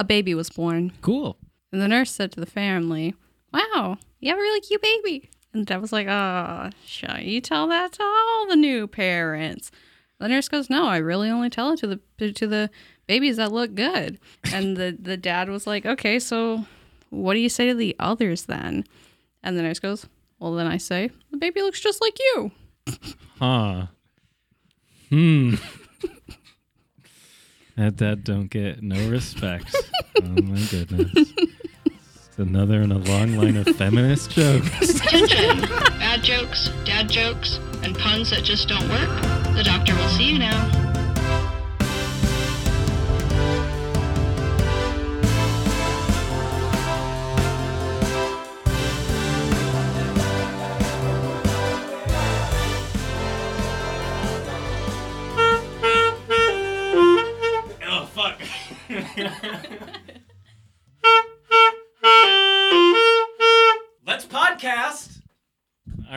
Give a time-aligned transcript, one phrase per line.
[0.00, 0.92] a baby was born.
[1.02, 1.36] Cool.
[1.70, 3.14] And the nurse said to the family,
[3.52, 5.28] Wow, you have a really cute baby.
[5.52, 9.70] And the dad was like, Oh, shall you tell that to all the new parents?
[10.18, 12.70] The nurse goes, No, I really only tell it to the to the
[13.06, 14.18] babies that look good.
[14.52, 16.64] And the, the dad was like, Okay, so
[17.10, 18.84] what do you say to the others then?
[19.42, 20.06] And the nurse goes,
[20.38, 22.50] Well, then I say, The baby looks just like you.
[23.38, 23.86] Huh.
[25.10, 25.56] Hmm.
[27.80, 29.74] that dad don't get no respect.
[30.22, 31.32] oh my goodness.
[31.86, 35.00] It's another in a long line of feminist jokes.
[35.00, 39.22] Bad jokes, dad jokes, and puns that just don't work.
[39.56, 40.89] The doctor will see you now.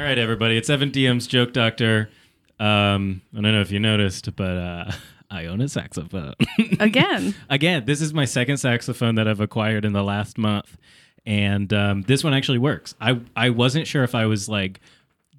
[0.03, 0.57] All right, everybody.
[0.57, 2.09] It's Evan DM's Joke Doctor.
[2.59, 4.91] Um, I don't know if you noticed, but uh,
[5.31, 6.33] I own a saxophone.
[6.81, 7.33] Again.
[7.49, 10.75] Again, this is my second saxophone that I've acquired in the last month,
[11.25, 12.95] and um, this one actually works.
[12.99, 14.81] I I wasn't sure if I was like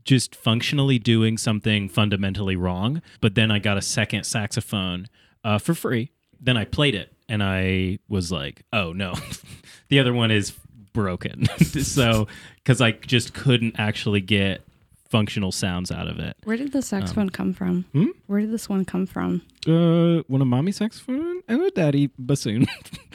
[0.03, 5.09] just functionally doing something fundamentally wrong, but then I got a second saxophone
[5.45, 6.11] uh, for free.
[6.41, 9.13] Then I played it, and I was like, oh no,
[9.91, 10.55] the other one is
[10.95, 11.45] broken.
[11.59, 12.27] so
[12.65, 14.63] because I just couldn't actually get
[15.11, 16.37] functional sounds out of it.
[16.45, 17.85] Where did the saxophone come from?
[17.93, 18.07] Hmm?
[18.27, 19.43] Where did this one come from?
[19.67, 22.67] Uh, one of mommy saxophone and a daddy bassoon.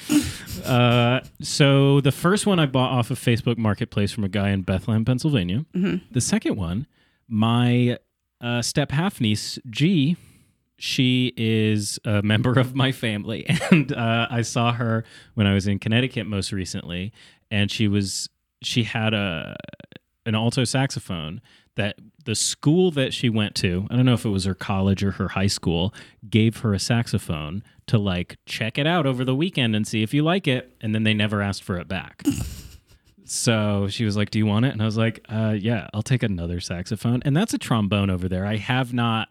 [0.65, 4.61] uh, so the first one I bought off of Facebook Marketplace from a guy in
[4.61, 5.65] Bethlehem, Pennsylvania.
[6.11, 6.87] The second one,
[7.27, 7.97] my
[8.39, 10.15] uh, step half niece G,
[10.77, 15.67] she is a member of my family, and uh, I saw her when I was
[15.67, 17.11] in Connecticut most recently,
[17.51, 18.29] and she was
[18.61, 19.55] she had a
[20.25, 21.41] an alto saxophone
[21.75, 25.03] that the school that she went to, I don't know if it was her college
[25.03, 25.93] or her high school,
[26.29, 30.13] gave her a saxophone to like check it out over the weekend and see if
[30.13, 30.75] you like it.
[30.81, 32.21] And then they never asked for it back.
[33.25, 34.73] so she was like, Do you want it?
[34.73, 37.21] And I was like, uh, Yeah, I'll take another saxophone.
[37.23, 38.45] And that's a trombone over there.
[38.45, 39.29] I have not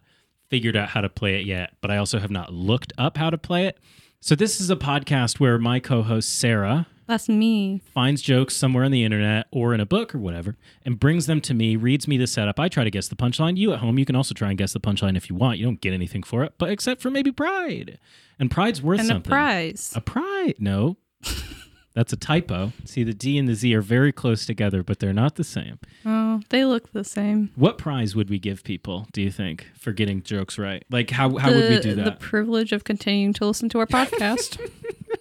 [0.48, 3.28] figured out how to play it yet, but I also have not looked up how
[3.30, 3.78] to play it.
[4.20, 7.80] So this is a podcast where my co host, Sarah, That's me.
[7.92, 11.40] finds jokes somewhere on the internet or in a book or whatever and brings them
[11.40, 12.60] to me, reads me the setup.
[12.60, 13.56] I try to guess the punchline.
[13.56, 15.58] You at home, you can also try and guess the punchline if you want.
[15.58, 17.98] You don't get anything for it, but except for maybe pride.
[18.38, 19.32] And pride's worth And something.
[19.32, 19.92] a prize.
[19.96, 20.54] A pride.
[20.58, 20.98] No.
[21.94, 22.72] That's a typo.
[22.84, 25.80] See, the D and the Z are very close together, but they're not the same.
[26.06, 27.50] Oh, they look the same.
[27.56, 30.84] What prize would we give people, do you think, for getting jokes right?
[30.90, 32.04] Like, how, how the, would we do that?
[32.04, 34.60] The privilege of continuing to listen to our podcast.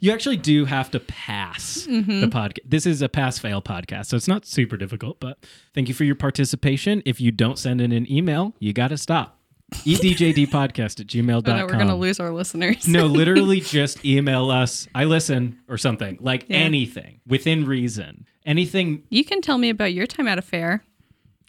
[0.00, 2.20] You actually do have to pass Mm-hmm.
[2.20, 2.58] the podcast.
[2.64, 5.38] This is a pass fail podcast, so it's not super difficult, but
[5.74, 7.02] thank you for your participation.
[7.04, 9.38] If you don't send in an email, you got to stop.
[9.72, 11.56] Edjdpodcast at gmail.com.
[11.56, 12.86] now we're gonna lose our listeners.
[12.86, 14.86] no, literally just email us.
[14.94, 16.58] I listen or something like Yeah.
[16.58, 18.26] anything within reason.
[18.44, 20.84] Anything you can tell me about your time at a fair.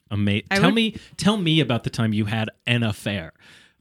[0.10, 3.34] I Tell would- me, tell me about the time you had an affair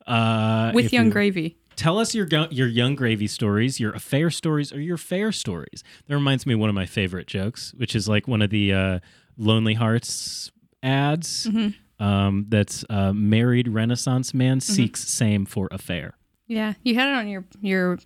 [0.07, 1.57] uh, with Young you- Gravy.
[1.77, 5.85] Tell us your your young gravy stories, your affair stories, or your fair stories.
[6.07, 8.73] That reminds me of one of my favorite jokes, which is like one of the
[8.73, 8.99] uh,
[9.37, 10.51] Lonely Hearts
[10.83, 11.47] ads.
[11.47, 12.03] Mm-hmm.
[12.03, 16.15] Um, that's uh, married Renaissance man seeks same for affair.
[16.47, 17.99] Yeah, you had it on your your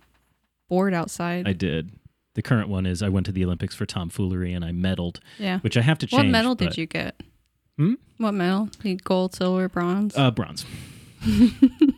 [0.69, 1.47] board outside.
[1.47, 1.91] I did.
[2.33, 5.59] The current one is I went to the Olympics for tomfoolery and I medaled, yeah.
[5.59, 6.23] which I have to change.
[6.23, 7.21] What medal but- did you get?
[7.77, 7.95] Hmm?
[8.17, 8.69] What medal?
[9.03, 10.15] Gold, silver, bronze.
[10.15, 10.65] Uh, bronze.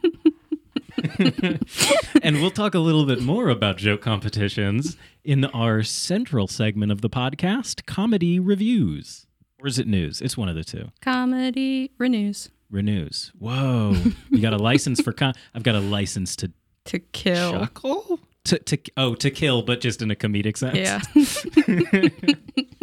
[2.23, 7.01] and we'll talk a little bit more about joke competitions in our central segment of
[7.01, 9.27] the podcast, comedy reviews.
[9.59, 10.21] Or is it news?
[10.21, 10.89] It's one of the two.
[11.01, 13.31] Comedy renews Renews.
[13.37, 13.95] Whoa.
[14.31, 16.51] you got a license for com- I've got a license to
[16.85, 17.51] to kill.
[17.51, 18.19] chuckle?
[18.45, 20.75] To, to oh to kill, but just in a comedic sense.
[20.75, 21.01] Yeah.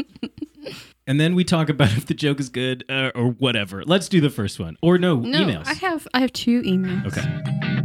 [1.11, 3.83] And then we talk about if the joke is good uh, or whatever.
[3.85, 4.77] Let's do the first one.
[4.81, 5.67] Or no, no, emails.
[5.67, 7.05] I have I have two emails.
[7.07, 7.80] okay.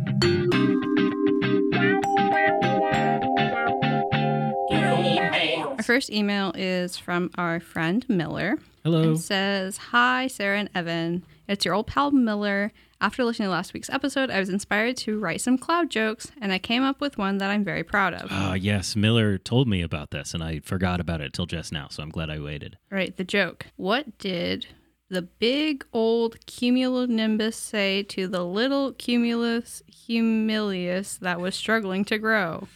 [5.86, 8.58] First email is from our friend Miller.
[8.84, 9.12] Hello.
[9.12, 11.24] It says, Hi, Sarah and Evan.
[11.48, 12.72] It's your old pal Miller.
[13.00, 16.52] After listening to last week's episode, I was inspired to write some cloud jokes, and
[16.52, 18.30] I came up with one that I'm very proud of.
[18.32, 21.88] Ah, yes, Miller told me about this, and I forgot about it till just now.
[21.90, 22.80] So I'm glad I waited.
[22.90, 23.68] Right, the joke.
[23.76, 24.66] What did
[25.10, 32.68] the big old cumulonimbus say to the little cumulus humilis that was struggling to grow?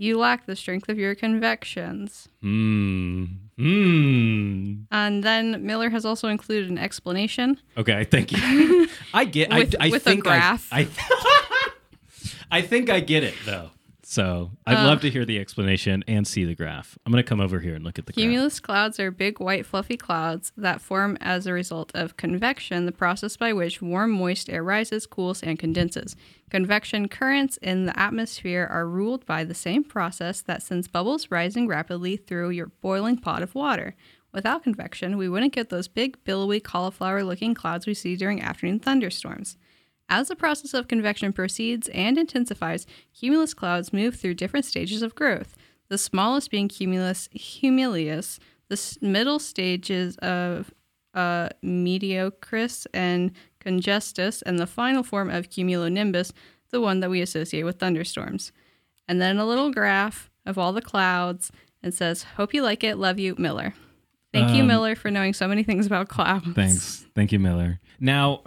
[0.00, 2.30] You lack the strength of your convections.
[2.40, 3.24] Hmm.
[3.58, 4.74] Hmm.
[4.90, 7.60] And then Miller has also included an explanation.
[7.76, 8.88] Okay, thank you.
[9.12, 9.52] I get.
[9.52, 10.66] With- I, I with a graph.
[10.72, 11.70] I, I,
[12.50, 13.68] I think I get it though.
[14.10, 14.86] So I'd Uh.
[14.86, 16.98] love to hear the explanation and see the graph.
[17.06, 18.24] I'm gonna come over here and look at the graph.
[18.24, 22.92] Cumulus clouds are big, white, fluffy clouds that form as a result of convection, the
[22.92, 26.16] process by which warm, moist air rises, cools, and condenses.
[26.50, 31.68] Convection currents in the atmosphere are ruled by the same process that sends bubbles rising
[31.68, 33.94] rapidly through your boiling pot of water.
[34.32, 38.80] Without convection, we wouldn't get those big, billowy, cauliflower looking clouds we see during afternoon
[38.80, 39.56] thunderstorms.
[40.10, 42.84] As the process of convection proceeds and intensifies,
[43.14, 45.56] cumulus clouds move through different stages of growth.
[45.88, 50.72] The smallest being cumulus humilis, the middle stages of
[51.14, 53.32] uh, mediocris and
[53.64, 56.32] congestus, and the final form of cumulonimbus,
[56.70, 58.52] the one that we associate with thunderstorms.
[59.08, 61.50] And then a little graph of all the clouds
[61.82, 62.96] and says, Hope you like it.
[62.96, 63.74] Love you, Miller.
[64.32, 66.46] Thank you, Um, Miller, for knowing so many things about clouds.
[66.54, 67.06] Thanks.
[67.16, 67.80] Thank you, Miller.
[67.98, 68.44] Now,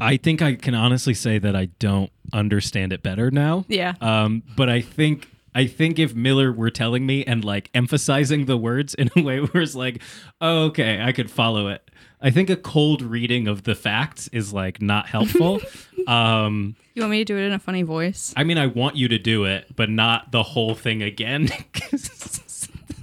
[0.00, 3.64] I think I can honestly say that I don't understand it better now.
[3.68, 3.94] Yeah.
[4.00, 8.56] Um, but I think I think if Miller were telling me and like emphasizing the
[8.56, 10.02] words in a way where it's like,
[10.40, 11.88] oh, okay, I could follow it.
[12.20, 15.60] I think a cold reading of the facts is like not helpful.
[16.08, 18.32] um, You want me to do it in a funny voice?
[18.36, 21.50] I mean, I want you to do it, but not the whole thing again.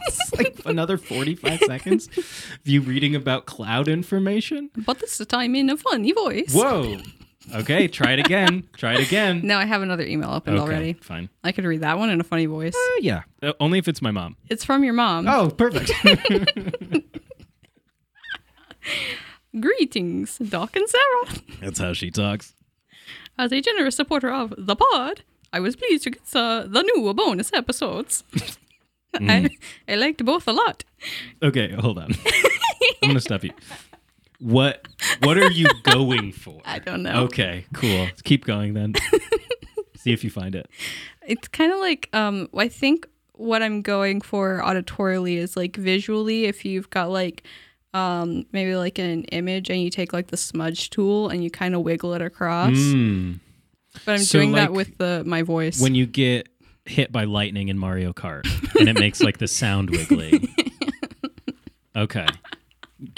[0.07, 4.69] it's like another 45 seconds of you reading about cloud information.
[4.75, 6.53] But this is time in a funny voice.
[6.53, 6.97] Whoa.
[7.55, 8.67] Okay, try it again.
[8.77, 9.41] Try it again.
[9.43, 10.93] No, I have another email opened Okay, already.
[10.93, 11.27] fine.
[11.43, 12.75] I could read that one in a funny voice.
[12.75, 14.37] Uh, yeah, Uh, only if it's my mom.
[14.49, 15.27] It's from your mom.
[15.27, 15.91] Oh, perfect.
[19.59, 21.41] Greetings, Doc and Sarah.
[21.61, 22.53] That's how she talks.
[23.37, 27.13] As a generous supporter of the pod, I was pleased to get uh, the new
[27.13, 28.23] bonus episodes.
[29.19, 29.49] I,
[29.87, 30.83] I liked both a lot.
[31.43, 32.11] Okay, hold on.
[33.03, 33.51] I'm gonna stop you.
[34.39, 34.87] What
[35.21, 36.61] What are you going for?
[36.65, 37.23] I don't know.
[37.25, 38.07] Okay, cool.
[38.23, 38.93] Keep going then.
[39.97, 40.67] See if you find it.
[41.27, 46.45] It's kind of like um, I think what I'm going for auditorily is like visually.
[46.45, 47.43] If you've got like
[47.93, 51.75] um, maybe like an image and you take like the smudge tool and you kind
[51.75, 52.77] of wiggle it across.
[52.77, 53.39] Mm.
[54.05, 55.81] But I'm So, doing that with the my voice.
[55.81, 56.47] When you get
[56.85, 58.45] hit by lightning in Mario Kart
[58.79, 60.49] and it makes like the sound wiggly.
[61.95, 62.25] Okay.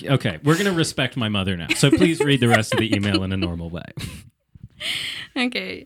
[0.04, 1.68] Okay, we're gonna respect my mother now.
[1.75, 3.83] So please read the rest of the email in a normal way.
[5.36, 5.86] Okay.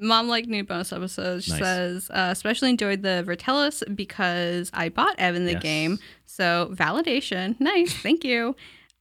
[0.00, 1.58] Mom liked new bonus episodes Nice.
[1.58, 5.62] says, uh, especially enjoyed the Vertellis because I bought Evan the Yes.
[5.62, 5.98] game.
[6.26, 7.58] So validation.
[7.60, 7.92] Nice.
[7.94, 8.54] Thank you.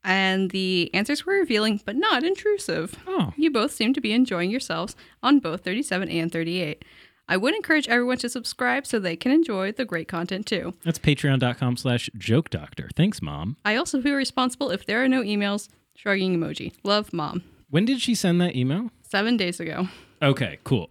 [0.03, 2.95] And the answers were revealing, but not intrusive.
[3.07, 6.83] Oh, You both seem to be enjoying yourselves on both 37 and 38.
[7.29, 10.73] I would encourage everyone to subscribe so they can enjoy the great content too.
[10.83, 12.89] that's patreon.com slash joke doctor.
[12.95, 13.57] Thanks, mom.
[13.65, 15.67] I also feel responsible if there are no emails.
[15.95, 16.73] Shrugging emoji.
[16.83, 17.43] Love, mom.
[17.69, 18.91] When did she send that email?
[19.01, 19.87] Seven days ago.
[20.21, 20.89] Okay, cool.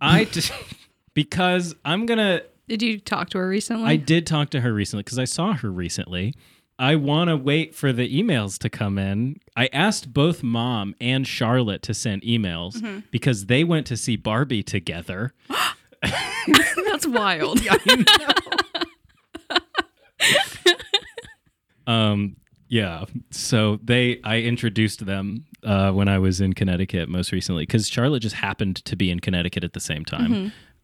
[0.00, 0.52] I just
[1.14, 2.42] because I'm gonna.
[2.68, 3.84] Did you talk to her recently?
[3.88, 6.34] I did talk to her recently because I saw her recently.
[6.78, 9.40] I want to wait for the emails to come in.
[9.56, 13.00] I asked both mom and Charlotte to send emails Mm-hmm.
[13.10, 15.32] because they went to see Barbie together.
[16.86, 17.60] That's wild.
[21.86, 22.36] Um,
[22.68, 23.04] yeah.
[23.30, 28.20] So they, I introduced them uh, when I was in Connecticut most recently because Charlotte
[28.20, 30.30] just happened to be in Connecticut at the same time,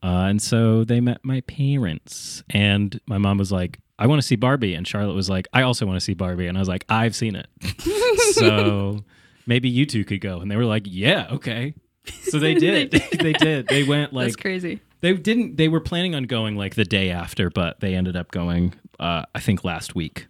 [0.03, 0.07] Mm-hmm.
[0.09, 2.43] uh, and so they met my parents.
[2.49, 5.61] And my mom was like, "I want to see Barbie," and Charlotte was like, "I
[5.63, 7.49] also want to see Barbie," and I was like, "I've seen it."
[8.35, 9.05] so
[9.47, 11.75] maybe you two could go, and they were like, "Yeah, okay."
[12.23, 12.93] So they did.
[12.93, 13.69] they did.
[13.69, 14.81] They went like That's crazy.
[15.01, 15.57] They didn't.
[15.57, 18.75] They were planning on going like the day after, but they ended up going.
[19.01, 20.29] Uh, I think last week,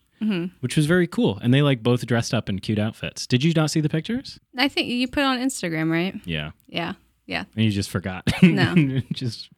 [0.60, 1.38] which was very cool.
[1.42, 3.26] And they like both dressed up in cute outfits.
[3.26, 4.40] Did you not see the pictures?
[4.56, 6.14] I think you put on Instagram, right?
[6.24, 6.94] Yeah, Yeah.
[7.26, 7.44] Yeah.
[7.54, 8.24] and you just forgot.
[8.42, 8.74] No.
[9.12, 9.50] just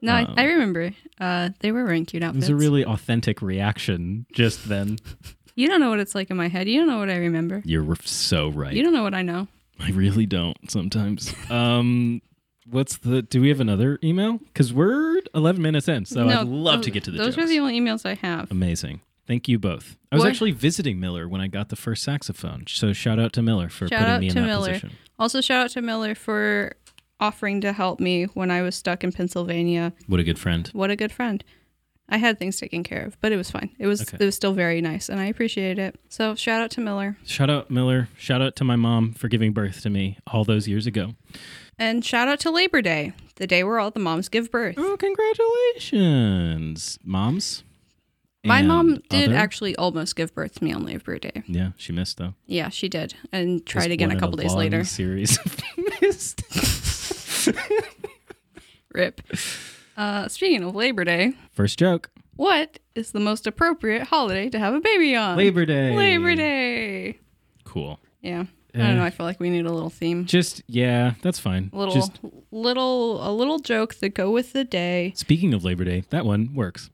[0.00, 0.92] No, I, I remember.
[1.20, 2.48] Uh, they were wearing cute outfits.
[2.48, 4.26] it was a really authentic reaction.
[4.32, 4.98] Just then,
[5.56, 6.68] you don't know what it's like in my head.
[6.68, 7.62] You don't know what I remember.
[7.64, 8.72] you're so right.
[8.72, 9.48] You don't know what I know.
[9.80, 11.34] I really don't sometimes.
[11.50, 12.22] Um,
[12.70, 13.22] what's the?
[13.22, 14.38] Do we have another email?
[14.38, 17.36] Because we're 11 minutes in, so no, I'd love those- to get to the Those
[17.36, 17.44] jokes.
[17.46, 18.50] are the only emails I have.
[18.50, 19.00] Amazing.
[19.26, 19.96] Thank you both.
[20.12, 20.28] I was What?
[20.30, 22.64] actually visiting Miller when I got the first saxophone.
[22.68, 24.68] So shout out to Miller for Shout putting me in that Miller.
[24.74, 24.90] position.
[25.18, 26.74] Also, shout out to Miller for
[27.20, 29.92] offering to help me when I was stuck in Pennsylvania.
[30.08, 30.68] What a good friend.
[30.74, 31.42] What a good friend.
[32.06, 33.70] I had things taken care of, but it was fine.
[33.78, 34.18] It was Okay.
[34.20, 35.98] it was still very nice, and I appreciated it.
[36.10, 38.10] So shout out to Miller, Shout out Miller.
[38.18, 41.14] Shout out to my mom for giving birth to me all those years ago.
[41.78, 44.76] And shout out to Labor Day the day where all the moms give birth.
[44.78, 47.64] Oh, congratulations, moms.
[48.46, 51.42] My mom did other- actually almost give birth to me on Labor Day.
[51.46, 52.34] Yeah, she missed though.
[52.46, 54.84] Yeah, she did, and tried Just again a couple days long later.
[54.84, 55.60] Series of
[56.02, 57.48] mistakes.
[58.92, 59.20] Rip.
[59.96, 62.10] Uh, speaking of Labor Day, First joke.
[62.36, 65.36] what is the most appropriate holiday to have a baby on?
[65.36, 65.94] Labor Day.
[65.96, 67.18] Labor Day.
[67.64, 67.98] Cool.
[68.20, 68.44] Yeah.
[68.74, 68.86] I Eh.
[68.88, 69.04] don't know.
[69.04, 70.24] I feel like we need a little theme.
[70.26, 71.70] Just yeah, that's fine.
[71.72, 72.18] A little, Just
[72.50, 75.12] little, a little joke that go with the day.
[75.16, 76.90] speaking of Labor Day, that one works.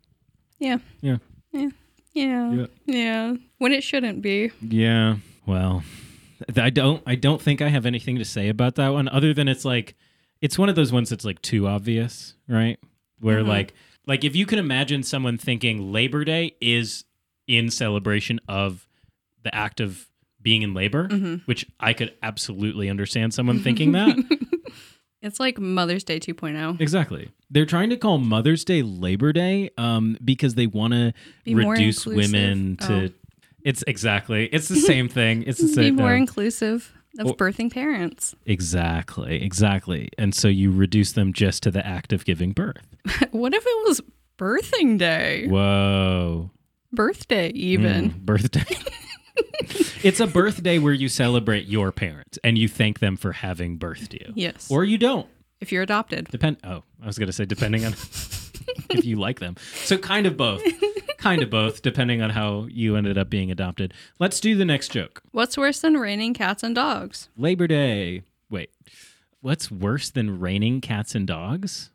[0.59, 0.79] Yeah.
[1.01, 1.19] Yeah.
[1.53, 1.69] Yeah.
[2.13, 2.53] Yeah.
[2.53, 2.67] Yeah.
[2.87, 3.35] Yeah.
[3.59, 4.51] When it shouldn't be.
[4.61, 5.17] Yeah.
[5.47, 5.83] Well,
[6.57, 7.03] I don't.
[7.07, 9.95] I don't think I have anything to say about that one, other than it's like,
[10.41, 12.79] it's one of those ones that's like too obvious, right?
[13.21, 13.47] Where Mhm.
[13.49, 13.75] like,
[14.07, 17.05] like if you can imagine someone thinking Labor Day is
[17.47, 18.87] in celebration of
[19.43, 20.07] the act of
[20.43, 21.43] being in labor, Mhm.
[21.47, 24.17] which I could absolutely understand someone thinking that.
[25.23, 26.33] It's like Mother's Day oh.
[26.33, 26.81] 2.0.
[26.81, 27.29] exactly.
[27.51, 31.13] They're trying to call Mother's Day Labor Day um, because they want to
[31.45, 33.05] Be reduce women to.
[33.05, 33.09] Oh.
[33.63, 34.47] It's exactly.
[34.47, 35.43] It's the same thing.
[35.43, 35.97] It's the Be same.
[35.97, 36.17] more no.
[36.17, 38.35] inclusive of Or- birthing parents.
[38.47, 40.09] Exactly, exactly.
[40.17, 42.87] And so you reduce them just to the act of giving birth.
[43.33, 44.01] what if it was
[44.39, 45.49] birthing day?
[45.49, 46.51] Whoa.
[46.95, 48.13] Birthday, even.
[48.13, 48.65] Mm, birthday.
[50.03, 54.13] It's a birthday where you celebrate your parents and you thank them for having birthed
[54.15, 54.33] you.
[54.35, 54.71] Yes.
[54.71, 55.27] Or you don't.
[55.61, 56.29] if you're adopted.
[56.29, 57.93] Depend Oh, I was going to say depending on
[58.91, 59.57] if you like them.
[59.85, 60.63] So kind of both.
[61.19, 63.93] Kind of both depending on how you ended up being adopted.
[64.19, 65.23] Let's do the next joke.
[65.33, 67.29] What's worse than raining cats and dogs?
[67.37, 68.23] Labor Day.
[68.49, 68.71] Wait.
[69.43, 71.91] What's worse than raining cats and dogs?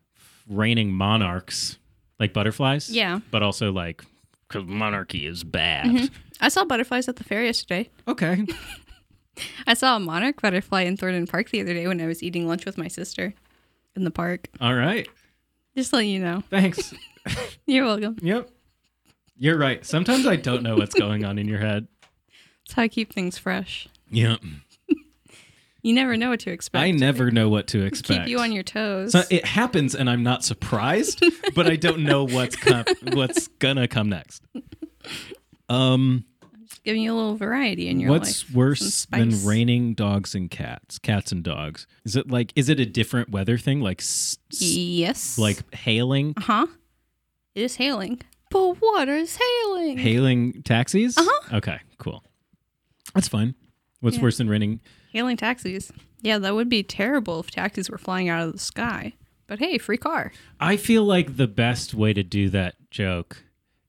[0.48, 1.76] Raining monarchs,
[2.20, 2.88] like butterflies.
[2.90, 3.18] Yeah.
[3.32, 4.04] But also like,
[4.48, 5.86] because monarchy is bad.
[5.86, 6.14] Mm-hmm.
[6.40, 7.90] I saw butterflies at the fair yesterday.
[8.06, 8.46] Okay.
[9.66, 12.46] I saw a monarch butterfly in Thornton Park the other day when I was eating
[12.46, 13.34] lunch with my sister
[13.94, 14.48] in the park.
[14.60, 15.08] All right.
[15.76, 16.42] Just to let you know.
[16.50, 16.94] Thanks.
[17.66, 18.16] You're welcome.
[18.22, 18.50] yep.
[19.38, 19.84] You're right.
[19.84, 21.86] Sometimes I don't know what's going on in your head.
[22.66, 23.86] That's how I keep things fresh.
[24.10, 24.40] Yep.
[25.86, 26.82] You never know what to expect.
[26.82, 28.22] I never know what to expect.
[28.22, 29.12] Keep you on your toes.
[29.12, 31.22] So it happens, and I'm not surprised,
[31.54, 34.42] but I don't know what's com- what's gonna come next.
[35.68, 38.56] Um, I'm Just giving you a little variety in your what's life.
[38.56, 40.98] worse than raining dogs and cats?
[40.98, 41.86] Cats and dogs.
[42.04, 42.52] Is it like?
[42.56, 43.80] Is it a different weather thing?
[43.80, 45.38] Like, s- Yes.
[45.38, 46.66] like hailing, Uh huh?
[47.54, 48.20] It is hailing.
[48.50, 49.98] But what is hailing?
[49.98, 51.16] hailing taxis?
[51.16, 51.56] Uh-huh.
[51.58, 52.22] Okay, cool.
[53.14, 53.54] That's fine.
[54.00, 54.22] What's Yeah.
[54.24, 54.80] worse than raining?
[55.16, 55.90] Hailing taxis.
[56.20, 59.14] Yeah, that would be terrible if taxis were flying out of the sky.
[59.46, 60.30] But hey, free car.
[60.60, 63.42] I feel like the best way to do that joke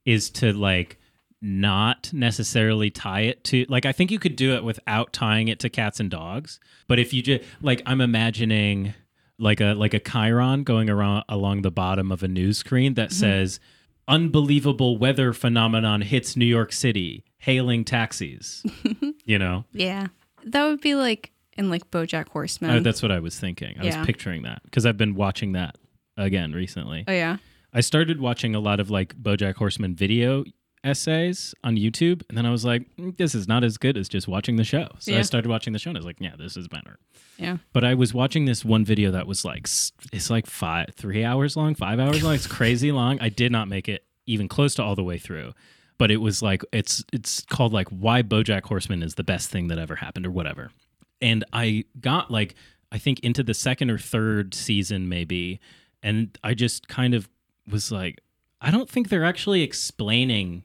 [0.06, 0.96] is to like
[1.42, 5.58] not necessarily tie it to like I think you could do it without tying it
[5.58, 6.60] to cats and dogs.
[6.86, 8.94] But if you just like I'm imagining
[9.38, 13.10] like a like a chiron going around along the bottom of a news screen that
[13.10, 13.20] mm-hmm.
[13.20, 13.60] says
[14.08, 18.64] unbelievable weather phenomenon hits New York City, hailing taxis.
[19.26, 19.66] you know?
[19.72, 20.06] Yeah.
[20.52, 22.70] That would be like in like Bojack Horseman.
[22.70, 23.76] Uh, that's what I was thinking.
[23.80, 23.98] I Yeah.
[23.98, 25.76] was picturing that because I've been watching that
[26.16, 27.04] again recently.
[27.08, 27.36] oh yeah.
[27.72, 30.44] I started watching a lot of like BoJack Horseman video
[30.84, 34.08] essays on YouTube, and then I was like, "Mm, this is not as good as
[34.08, 34.88] just watching the show.
[35.00, 35.22] So I Yeah.
[35.22, 36.98] started watching the show, and I was like, yeah, this is better.
[37.36, 37.58] Yeah.
[37.72, 41.24] But I was watching this one video that was like, s- it's like five, three
[41.24, 42.34] hours long, five hours long.
[42.34, 43.18] It's crazy long.
[43.20, 45.52] I did not make it even close to all the way through.
[45.98, 49.68] But it was like it's it's called like why BoJack Horseman is the best thing
[49.68, 50.70] that ever happened or whatever.
[51.20, 52.54] And I got like
[52.92, 55.60] I think into the second or third season maybe,
[56.02, 57.28] and I just kind of
[57.68, 58.20] was like,
[58.60, 60.62] I don't think they're actually explaining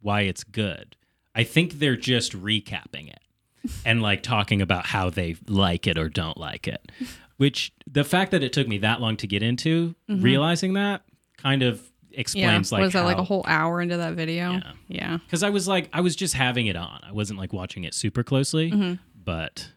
[0.00, 0.96] why it's good.
[1.34, 3.20] I think they're just recapping it
[3.84, 6.92] and like talking about how they like it or don't like it.
[7.36, 10.22] Which the fact that it took me that long to get into mm-hmm.
[10.22, 11.02] realizing that
[11.36, 12.56] kind of Yeah.
[12.56, 14.52] explains like was that like a whole hour into that video?
[14.52, 14.72] Yeah.
[14.88, 15.18] Yeah.
[15.18, 17.00] because I was like, I was just having it on.
[17.06, 18.94] I wasn't like watching it super closely, Mm-hmm.
[19.22, 19.70] but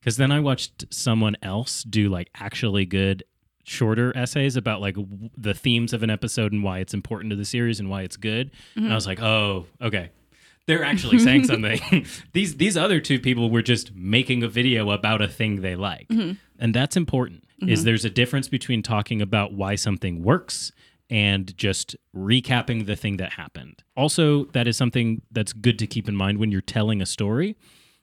[0.00, 3.22] because then I watched someone else do like actually good
[3.64, 7.36] shorter essays about like w- the themes of an episode and why it's important to
[7.36, 8.50] the series and why it's good.
[8.74, 8.94] And I mm-hmm.
[8.94, 10.10] was like, oh, okay.
[10.66, 11.80] They're actually saying something.
[12.32, 16.08] these these other two people were just making a video about a thing they like.
[16.08, 16.32] Mm-hmm.
[16.58, 17.44] And that's important.
[17.60, 17.86] Is mm-hmm.
[17.86, 20.72] there's a difference between talking about why something works
[21.12, 23.84] and just recapping the thing that happened.
[23.94, 27.54] Also, that is something that's good to keep in mind when you're telling a story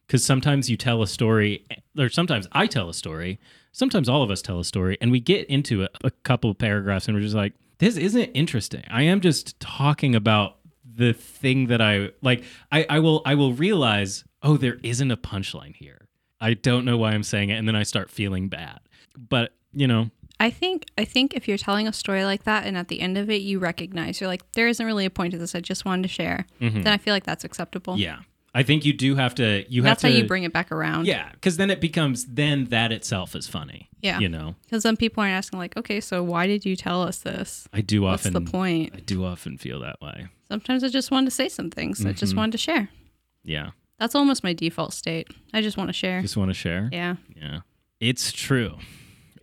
[0.05, 1.65] because sometimes you tell a story
[1.97, 3.39] or sometimes I tell a story,
[3.71, 6.59] sometimes all of us tell a story and we get into a, a couple of
[6.59, 8.83] paragraphs and we're just like this isn't interesting.
[8.91, 13.53] I am just talking about the thing that I like I, I will I will
[13.53, 16.07] realize, oh, there isn't a punchline here.
[16.39, 18.79] I don't know why I'm saying it, and then I start feeling bad.
[19.17, 22.77] But, you know, I think I think if you're telling a story like that and
[22.77, 25.37] at the end of it you recognize you're like there isn't really a point to
[25.37, 27.97] this I just wanted to share then I feel like that's acceptable.
[27.97, 28.19] Yeah.
[28.51, 29.63] I think you do have to.
[29.71, 30.19] You That's have how to.
[30.23, 31.05] you bring it back around.
[31.05, 33.89] Yeah, because then it becomes then that itself is funny.
[34.01, 34.17] Yeah.
[34.17, 37.19] You know, Because then people are asking like, okay, so why did you tell us
[37.19, 37.67] this?
[37.71, 38.33] I do What's often.
[38.43, 38.93] the point?
[38.95, 40.29] I do often feel that way.
[40.47, 42.01] Sometimes I just wanted to say some things.
[42.03, 42.17] I Mm-hmm.
[42.17, 42.89] just wanted to share.
[43.43, 43.69] Yeah.
[43.99, 45.27] That's almost my default state.
[45.53, 46.19] I just want to share.
[46.23, 46.89] Just want to share.
[46.91, 47.17] Yeah.
[47.35, 47.59] Yeah.
[47.99, 48.77] It's true.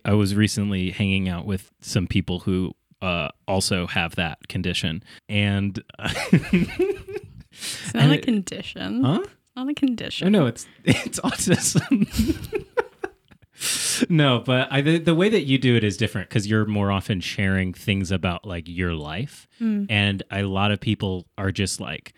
[0.07, 5.83] I was recently hanging out with some people who uh, also have that condition, and
[5.99, 9.03] It's not And a it- condition.
[9.03, 9.19] huh?
[9.23, 10.27] It's not a condition.
[10.27, 12.07] Oh no, it's it's autism.
[14.09, 16.91] no, but I, the, the way that you do it is different because you're more
[16.91, 22.13] often sharing things about like your life, and a lot of people are just like,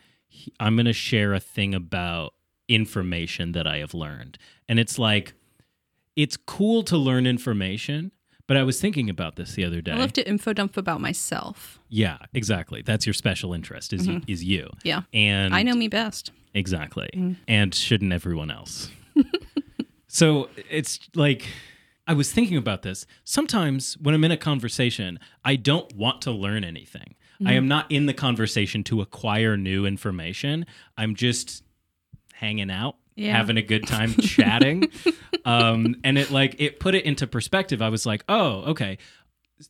[0.60, 2.34] I'm going to share a thing about
[2.67, 5.34] information that I have learned, and it's like,
[6.20, 8.12] it's cool to learn information.
[8.46, 9.92] But I was thinking about this the other day.
[9.92, 11.80] I love to info dump about myself.
[11.88, 12.82] yeah, exactly.
[12.82, 14.30] That's your special interest is mm-hmm.
[14.30, 14.72] is you.
[14.84, 15.02] Yeah.
[15.14, 16.32] And I know me best.
[16.56, 17.10] Exactly.
[17.14, 17.36] Mm.
[17.48, 18.90] And shouldn't everyone else?
[20.08, 21.46] so it's like,
[22.08, 23.06] I was thinking about this.
[23.24, 27.14] Sometimes when I'm in a conversation, I don't want to learn anything.
[27.46, 27.68] I am mm.
[27.68, 30.66] not in the conversation to acquire new information.
[30.98, 31.64] I'm just
[32.34, 33.36] hanging out, Yeah.
[33.36, 34.90] having a good time chatting.
[35.46, 37.82] um, and it like, it put it into perspective.
[37.82, 38.98] I was like, oh, okay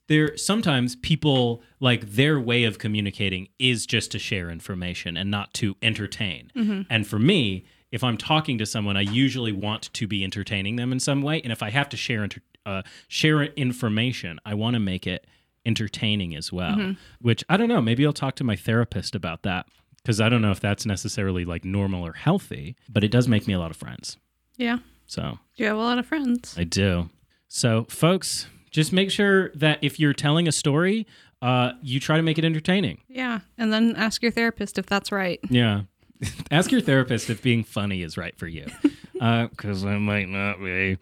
[0.08, 5.54] there sometimes people like their way of communicating is just to share information and not
[5.56, 6.52] to entertain.
[6.90, 10.92] And for me, if I'm talking to someone, I usually want to be entertaining them
[10.92, 11.42] in some way.
[11.42, 15.26] And if I have to share inter- uh, share information, I want to make it
[15.66, 16.96] entertaining as well.
[17.20, 17.82] Which I don't know.
[17.82, 19.66] Maybe I'll talk to my therapist about that
[20.02, 22.76] because I don't know if that's necessarily like normal or healthy.
[22.90, 24.18] But it does make me a lot of friends.
[24.58, 24.80] Yeah.
[25.06, 26.56] So You have a lot of friends.
[26.58, 27.10] I do.
[27.48, 31.08] So, folks, just make sure that if you're telling a story,
[31.42, 33.00] uh, you try to make it entertaining.
[33.08, 33.40] Yeah.
[33.58, 35.40] And then ask your therapist if that's right.
[35.50, 35.82] Yeah.
[36.52, 38.68] Ask your therapist if being funny is right for you.
[39.22, 40.98] Because I might not be.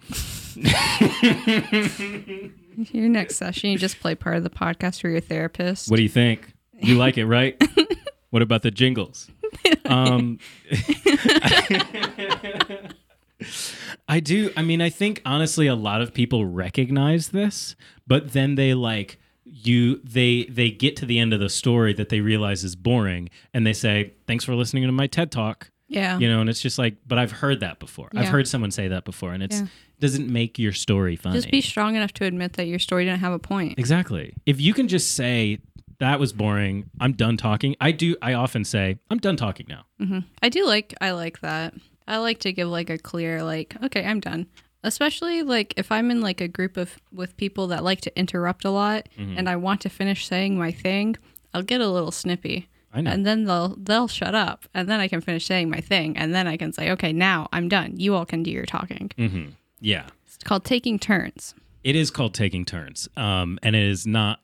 [2.91, 5.89] Your next session, you just play part of the podcast for your therapist.
[5.89, 6.51] What do you think?
[6.79, 7.61] You like it, right?
[8.37, 9.31] What about the jingles?
[9.85, 10.37] Um,
[14.07, 14.51] I do.
[14.55, 19.17] I mean, I think honestly, a lot of people recognize this, but then they like
[19.45, 20.01] you.
[20.03, 23.65] They they get to the end of the story that they realize is boring, and
[23.65, 26.17] they say, "Thanks for listening to my TED talk." yeah.
[26.19, 28.09] You know, and it's just like, but I've heard that before.
[28.13, 29.67] I've heard someone say that before, and it's Yeah.
[30.01, 31.37] doesn't make your story funny.
[31.37, 33.79] Just be strong enough to admit that your story didn't have a point.
[33.79, 34.33] Exactly.
[34.45, 35.59] If you can just say
[35.99, 37.75] that was boring, I'm done talking.
[37.81, 38.15] I do.
[38.21, 39.85] I often say I'm done talking now.
[40.41, 41.73] I do like I like that.
[42.07, 44.47] I like to give like a clear like okay, I'm done.
[44.83, 48.63] Especially like if I'm in like a group of with people that like to interrupt
[48.63, 49.37] a lot Mm-hmm.
[49.37, 51.17] and I want to finish saying my thing,
[51.53, 52.69] I'll get a little snippy.
[52.93, 53.11] I know.
[53.11, 56.33] And then they'll they'll shut up and then I can finish saying my thing and
[56.33, 57.99] then I can say, "Okay, now I'm done.
[57.99, 59.49] You all can do your talking." Mm-hmm.
[59.81, 60.05] Yeah.
[60.25, 61.53] It's called taking turns.
[61.83, 64.39] It is called taking turns, um, and it is not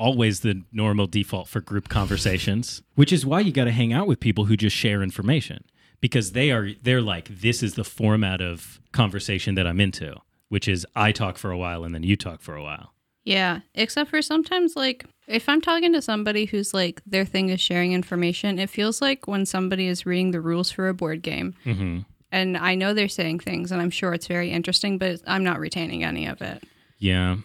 [0.00, 2.82] always the normal default for group conversations.
[2.94, 5.64] Which is why you got to hang out with people who just share information
[6.00, 10.16] because they are they're like this is the format of conversation that I'm into,
[10.48, 12.94] which is I talk for a while and then you talk for a while.
[13.24, 17.60] Yeah, except for sometimes like if I'm talking to somebody who's like their thing is
[17.60, 21.54] sharing information, it feels like when somebody is reading the rules for a board game.
[21.64, 22.00] Mm-hmm.
[22.32, 25.60] And I know they're saying things and I'm sure it's very interesting, but I'm not
[25.60, 26.64] retaining any of it.
[26.98, 27.36] Yeah,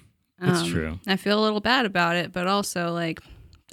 [0.41, 0.99] it's Um, true.
[1.07, 3.19] I feel a little bad about it, but also like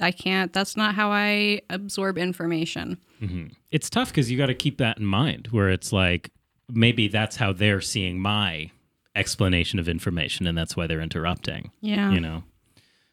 [0.01, 2.97] I can't that's not how I absorb information.
[3.19, 6.31] hmm It's tough because you got to keep that in mind, where it's like
[6.71, 8.71] maybe that's how they're seeing my
[9.15, 11.71] explanation of information, and that's why they're interrupting.
[11.81, 12.11] Yeah.
[12.11, 12.43] You know,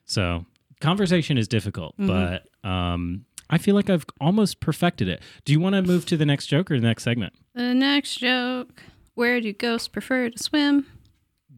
[0.06, 0.46] so
[0.80, 5.22] conversation is difficult, but um, I feel like I've almost perfected it.
[5.44, 7.34] Do you want to move to the next joke or the next segment?
[7.54, 8.82] The next joke.
[9.14, 10.86] Where do ghosts prefer to swim?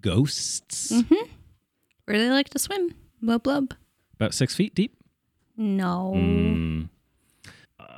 [0.01, 0.91] Ghosts
[2.05, 2.95] Where do they like to swim?
[3.21, 3.75] Blub blub.
[4.17, 4.97] about six feet deep.
[5.57, 6.13] No.
[6.17, 6.89] Mm.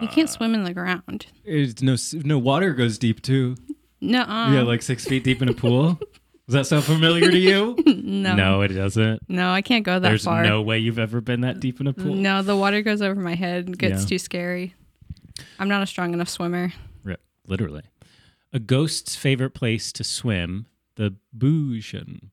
[0.00, 1.26] You can't swim in the ground.
[1.44, 3.56] It's no no water goes deep too.
[4.00, 4.18] No.
[4.26, 5.98] yeah, like six feet deep in a pool.
[6.46, 7.74] Does that sound familiar to you?
[7.86, 8.34] no.
[8.34, 9.22] no, it doesn't.
[9.30, 10.42] No, I can't go that There's far.
[10.42, 12.14] There's no way you've ever been that deep in a pool.
[12.14, 14.08] No, the water goes over my head and gets Yeah.
[14.08, 14.74] too scary.
[15.58, 16.72] I'm not a strong enough swimmer.
[17.02, 17.84] Ri- Literally.
[18.52, 22.28] A ghost's favorite place to swim, the Booshin.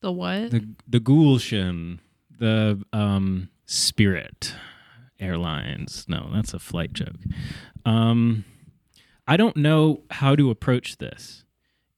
[0.00, 0.50] The what?
[0.50, 1.98] The the Ghoulshin.
[2.38, 4.54] The um Spirit
[5.18, 6.06] Airlines.
[6.08, 7.16] No, that's a flight joke.
[7.84, 8.44] Um
[9.26, 11.44] I don't know how to approach this.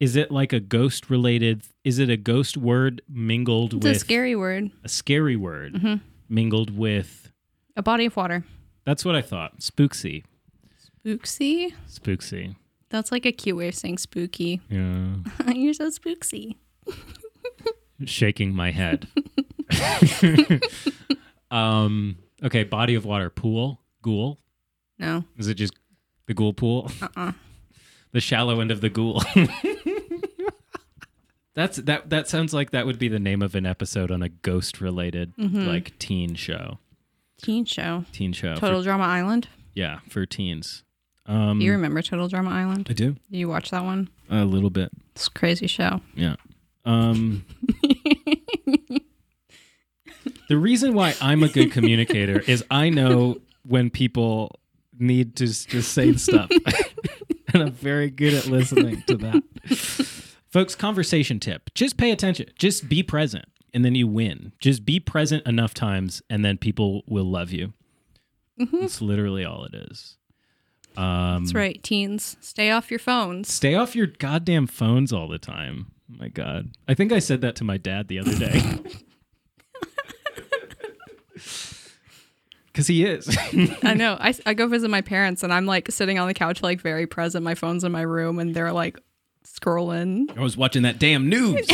[0.01, 1.63] Is it like a ghost related?
[1.85, 4.71] Is it a ghost word mingled It's with a scary word.
[4.83, 6.01] a scary word Mhm.
[6.29, 7.31] mingled with?
[7.77, 8.45] A body of water.
[8.85, 9.61] That's what I thought.
[9.61, 10.25] Spooksy.
[11.07, 11.73] Spooksy?
[11.89, 12.57] Spooksy.
[12.91, 14.61] That's like a cute way of saying spooky.
[14.69, 15.15] Yeah.
[15.55, 16.57] You're so spooksy.
[18.07, 19.09] Shaking my head.
[21.51, 22.17] um.
[22.43, 22.65] Okay.
[22.65, 23.31] Body of water.
[23.31, 23.81] Pool.
[24.03, 24.39] Ghoul.
[24.99, 25.25] No.
[25.39, 25.75] Is it just
[26.27, 26.91] the ghoul pool?
[27.01, 27.33] Uh-uh.
[28.13, 29.23] the shallow end of the ghoul.
[31.55, 32.09] That's that.
[32.11, 35.67] That sounds like that would be the name of an episode on a ghost-related Mm-hmm.
[35.67, 36.79] like teen show.
[37.43, 38.05] Teen show.
[38.13, 38.55] Teen show.
[38.55, 39.49] for- Total Drama Island.
[39.75, 40.83] yeah, for teens.
[41.27, 42.87] Um, Do you remember Total Drama Island?
[42.91, 44.09] I do Did you watch that one?
[44.31, 44.91] a little bit.
[45.15, 46.01] It's a crazy show.
[46.15, 46.37] Yeah.
[46.85, 47.45] Um,
[50.49, 54.59] the reason why I'm a good communicator is I know when people
[54.99, 56.51] need to just say stuff,
[57.55, 59.43] and I'm very good at listening to that.
[60.49, 64.53] Folks, conversation tip: just pay attention, just be present, and then you win.
[64.61, 67.73] Just be present enough times, and then people will love you.
[68.59, 70.17] That's literally all it is.
[70.97, 72.37] Um, That's right, teens.
[72.41, 73.53] Stay off your phones.
[73.53, 75.93] Stay off your goddamn phones all the time.
[76.19, 76.71] My God.
[76.89, 78.79] I think I said that to my dad the other day.
[82.73, 83.29] Because he is.
[83.83, 84.17] I know.
[84.19, 87.07] I, I go visit my parents and I'm like sitting on the couch, like very
[87.07, 87.45] present.
[87.45, 88.99] My phone's in my room and they're like
[89.45, 90.35] scrolling.
[90.37, 91.67] I was watching that damn news.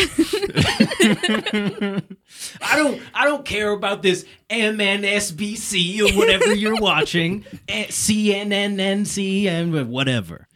[2.61, 7.44] I don't I don't care about this MNSBC or whatever you're watching.
[7.68, 10.48] Eh, CNNNC and whatever.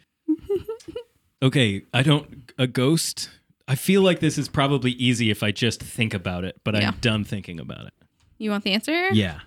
[1.40, 3.30] Okay, I don't a ghost.
[3.72, 6.88] I feel like this is probably easy if I just think about it, but Yeah.
[6.88, 7.94] I'm done thinking about it.
[8.36, 9.08] You want the answer?
[9.14, 9.40] Yeah.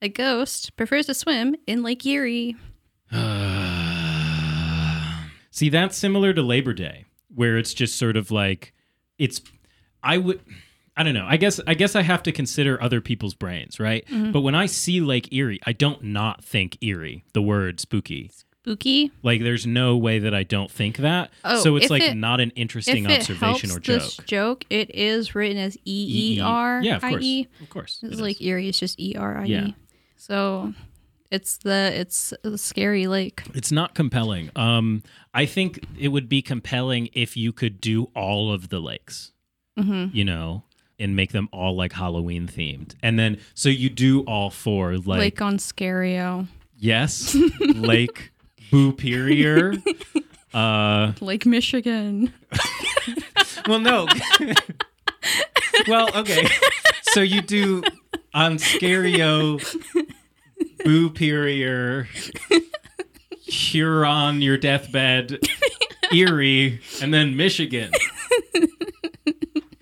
[0.00, 2.54] A ghost prefers to swim in Lake Erie.
[5.50, 8.74] See, that's similar to Labor Day, where it's just sort of like
[9.18, 9.40] it's
[10.04, 10.40] I would
[10.96, 11.26] I don't know.
[11.28, 14.06] I guess I guess I have to consider other people's brains, right?
[14.06, 14.30] Mm-hmm.
[14.30, 18.30] But when I see Lake Erie, I don't not think eerie, the word spooky.
[18.62, 19.10] Spooky.
[19.22, 21.30] Like there's no way that I don't think that.
[21.44, 24.26] Oh, so it's like it- not an interesting observation or joke.
[24.26, 27.24] joke, it is written as E E- R Yeah, of course.
[27.24, 27.46] E.
[27.62, 28.00] Of course.
[28.02, 28.46] It's it like is.
[28.46, 29.48] Erie is just E R I E.
[29.48, 29.68] Yeah.
[30.16, 30.74] So
[31.30, 33.42] it's the it's the scary lake.
[33.54, 34.50] It's not compelling.
[34.56, 39.32] Um, I think it would be compelling if you could do all of the lakes,
[39.78, 40.14] Mm-hmm.
[40.16, 40.64] you know,
[40.98, 42.96] and make them all like Halloween themed.
[43.02, 48.32] And then, so you do all four, like, Lake Ontario, yes, Lake
[48.70, 49.74] Superior.
[50.54, 52.32] uh, Lake Michigan.
[53.68, 54.06] well, no.
[55.86, 56.48] well, okay.
[57.12, 57.82] So you do
[58.34, 59.58] Ontario,
[60.84, 62.08] Superior,
[63.46, 65.40] Huron, your deathbed,
[66.12, 67.90] Erie, and then Michigan.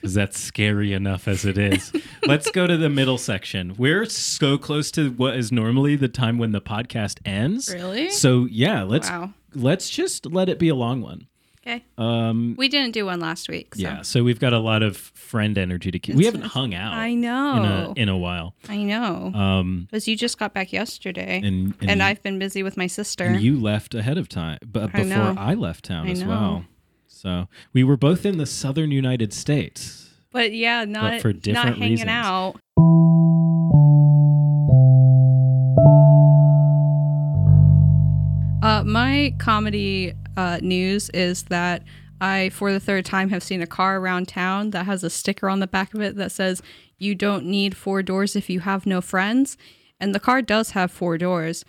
[0.06, 1.92] Because that's scary enough as it is.
[2.28, 3.74] Let's go to the middle section.
[3.76, 7.74] We're so close to what is normally the time when the podcast ends.
[7.74, 8.10] Really?
[8.10, 9.32] So yeah, let's Wow.
[9.56, 11.26] let's just let it be a long one.
[11.66, 11.82] Okay.
[11.98, 13.74] Um, We didn't do one last week.
[13.74, 13.82] So.
[13.82, 16.14] yeah, so we've got a lot of friend energy to keep.
[16.14, 17.94] We haven't hung out I in a know.
[17.96, 18.54] in a while.
[18.68, 19.32] I know.
[19.34, 21.40] Um, Because you just got back yesterday.
[21.42, 23.24] and and, and I've been busy with my sister.
[23.24, 25.34] and you left ahead of time, but before know.
[25.36, 26.28] I left town I as know.
[26.28, 26.64] well.
[27.16, 30.10] So we were both in the southern United States.
[30.32, 32.10] but yeah, not for not different hanging reasons.
[32.10, 32.56] out.
[38.62, 41.84] Uh, my comedy uh, news is that
[42.20, 45.48] I, for the third time, have seen a car around town that has a sticker
[45.48, 46.60] on the back of it that says,
[46.98, 49.56] You don't need four doors if you have no friends.
[49.98, 51.64] And the car does have four doors.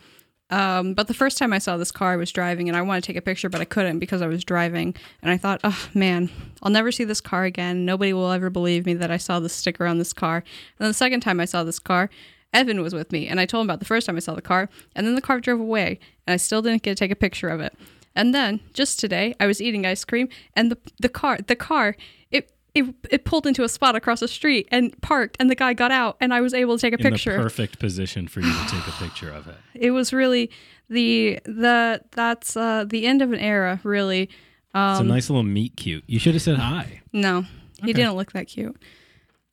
[0.50, 3.04] Um, but the first time I saw this car, I was driving and I wanted
[3.04, 4.96] to take a picture, but I couldn't because I was driving.
[5.22, 6.30] And I thought, oh man,
[6.64, 7.86] I'll never see this car again.
[7.86, 10.38] Nobody will ever believe me that I saw this sticker on this car.
[10.38, 10.46] And
[10.80, 12.10] then the second time I saw this car,
[12.54, 14.42] Evan was with me and I told him about the first time I saw the
[14.42, 14.70] car.
[14.96, 17.50] And then the car drove away and I still didn't get to take a picture
[17.50, 17.78] of it.
[18.16, 21.96] And then just today, I was eating ice cream and the, the car, the car,
[22.78, 25.92] it, it, pulled into a spot across the street and parked and the guy got
[25.92, 28.52] out and I was able to take a In picture the perfect position for you
[28.52, 29.56] to take a picture of it.
[29.74, 30.50] it was really
[30.90, 34.32] the the that's uh the end of an era really It's
[34.74, 36.04] a um nice little meet cute.
[36.08, 37.02] You should have said hi.
[37.14, 37.94] no he Okay.
[37.94, 38.76] didn't look that cute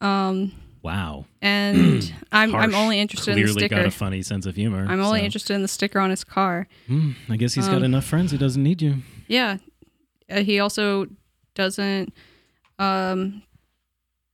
[0.00, 1.24] um Wow.
[1.40, 4.84] and i'm i'm only interested Clearly in the sticker got a funny sense of humor.
[4.88, 5.24] i'm only so.
[5.24, 8.32] interested in the sticker on his car Hmm, I guess he's got Um, enough friends.
[8.32, 8.96] He doesn't need you.
[9.26, 9.56] yeah
[10.30, 11.06] uh, he also
[11.54, 12.12] doesn't
[12.78, 13.42] um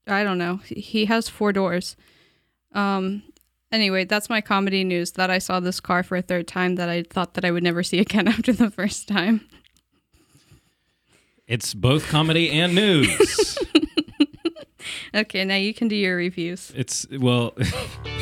[0.07, 1.95] i don't know He- has four doors
[2.73, 3.23] um
[3.71, 6.89] anyway that's my comedy news that i saw this car for a third time that
[6.89, 9.47] i thought that i would never see again after the first time
[11.47, 13.57] It's both comedy and news.
[15.13, 16.71] Okay, now you can do your reviews.
[16.73, 17.53] it's well.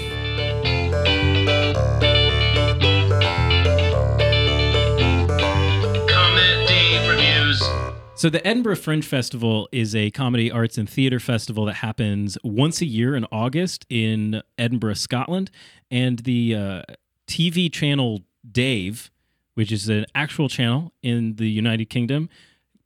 [8.19, 12.82] So the Edinburgh Fringe Festival is a comedy, arts, and theater festival that happens once
[12.82, 15.49] a year in August in Edinburgh, Scotland,
[15.89, 16.82] and the uh,
[17.27, 19.10] TV channel Dave,
[19.53, 22.27] which is an actual channel in the United Kingdom,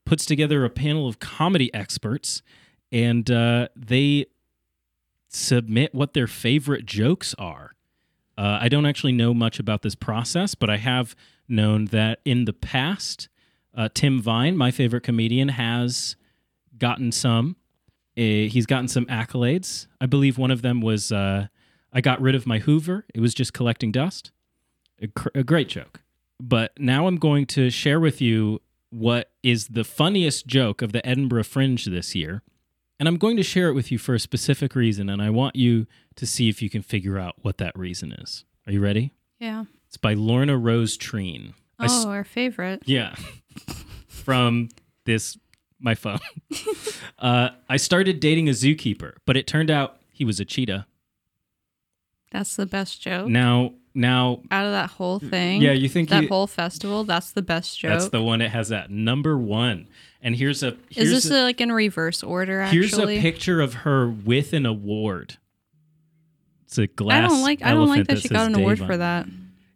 [0.06, 2.44] puts together a panel of comedy experts,
[2.92, 4.28] and uh, they
[5.30, 7.72] submit what their favorite jokes are.
[8.38, 11.16] Uh, I don't actually know much about this process, but I have
[11.48, 13.30] known that in the past,
[13.76, 16.16] uh, Tim Vine, my favorite comedian, has
[16.78, 17.56] gotten some.
[18.18, 19.88] Uh, he's gotten some accolades.
[20.00, 21.48] I believe one of them was uh,
[21.92, 23.06] I got rid of my Hoover.
[23.14, 24.32] It was just collecting dust.
[25.02, 26.02] A, cr- a great joke.
[26.40, 31.06] But now I'm going to share with you what is the funniest joke of the
[31.08, 32.44] Edinburgh Fringe this year.
[33.00, 35.56] And I'm going to share it with you for a specific reason, and I want
[35.56, 38.46] you to see if you can figure out what that reason is.
[38.68, 39.12] Are you ready?
[39.40, 39.66] Yeah.
[39.88, 41.54] It's by Lorna Rose Treen.
[41.82, 42.84] S- Oh, our favorite.
[42.86, 43.16] yeah.
[44.08, 44.70] From
[45.06, 45.38] this,
[45.80, 46.20] my phone.
[47.20, 50.86] uh, I started dating a zookeeper, but it turned out he was a cheetah.
[52.32, 53.28] That's the best joke.
[53.28, 55.62] Now, now, Out of that whole thing.
[55.62, 57.92] Yeah, you think that you- whole festival, that's the best joke.
[57.92, 59.88] that's the one that has that number one.
[60.22, 62.80] And here's a here's Is this a, uh like in reverse order actually?
[62.80, 65.38] here's a picture of her with an award.
[66.66, 67.26] It's a glass.
[67.26, 69.28] I don't like I don't like that she got an award for that.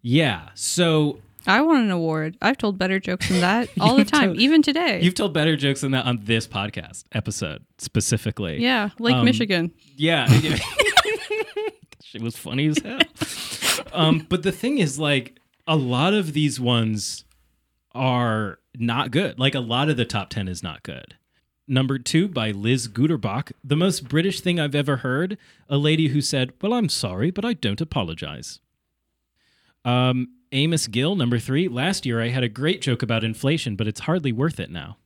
[0.01, 0.49] Yeah.
[0.55, 2.37] So I want an award.
[2.41, 5.01] I've told better jokes than that all the time, told- even today.
[5.01, 8.61] you've told better jokes than that on this podcast episode specifically.
[8.61, 9.71] yeah, Lake Um, Michigan.
[9.95, 10.27] Yeah.
[12.01, 12.99] she was funny as hell.
[13.93, 17.23] Um, but the thing is, like, a lot of these ones
[17.95, 19.39] are not good.
[19.39, 21.15] Like, a lot of the top 10 is not good.
[21.67, 25.37] Number two by Liz Guterbock, the most British thing I've ever heard.
[25.67, 28.59] A lady who said, Well, I'm sorry, but I don't apologize.
[29.83, 31.67] Um, Amos Gill, number three.
[31.67, 34.97] Last year I had a great joke about inflation, but it's hardly worth it now.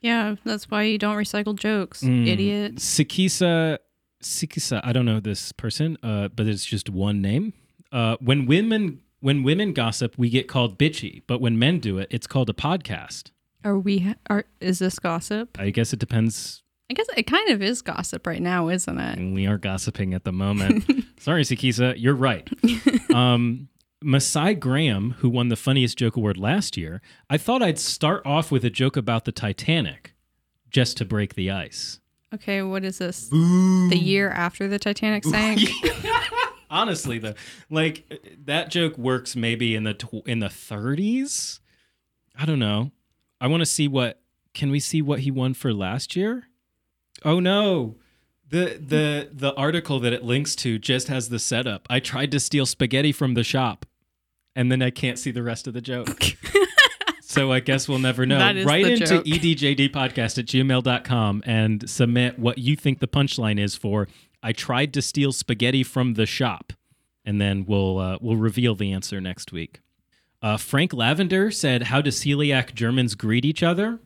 [0.00, 2.26] Yeah, that's why you don't recycle jokes, Mm.
[2.26, 2.74] idiot.
[2.76, 3.78] Sikisa,
[4.22, 7.52] Sikisa, I don't know this person, uh, but it's just one name.
[7.92, 12.08] Uh, when women when women gossip, we get called bitchy, but when men do it,
[12.10, 13.30] it's called a podcast.
[13.64, 14.12] Are we?
[14.28, 15.56] Are is this gossip?
[15.60, 16.64] I guess it depends.
[16.90, 19.32] I guess it kind of is gossip right now, isn't it?
[19.32, 20.84] We are gossiping at the moment.
[21.20, 22.48] Sorry, Sikisa, you're right.
[23.14, 23.68] Um,
[24.02, 28.50] Masai Graham, who won the funniest joke award last year, I thought I'd start off
[28.50, 30.14] with a joke about the Titanic,
[30.70, 32.00] just to break the ice.
[32.34, 33.28] Okay, what is this?
[33.28, 35.60] The year after the Titanic sank?
[36.70, 37.34] honestly though
[37.68, 38.10] like
[38.46, 41.60] that joke works maybe in the tw- in the 30s
[42.34, 42.92] i don't know.
[43.40, 44.20] I want to see what
[44.54, 46.44] can we see what he won for last year?
[47.24, 47.96] Oh no.
[48.48, 51.86] The the the article that it links to just has the setup.
[51.90, 53.86] I tried to steal spaghetti from the shop
[54.56, 56.22] and then i can't see the rest of the joke
[57.20, 59.24] so i guess we'll never know That is write the into joke.
[59.24, 64.08] edjdpodcast at gmail.com and submit what you think the punchline is for
[64.42, 66.72] i tried to steal spaghetti from the shop
[67.24, 69.78] and then we'll uh, we'll reveal the answer next week.
[70.42, 74.00] Uh, Frank Lavender said, "How do celiac Germans greet each other?"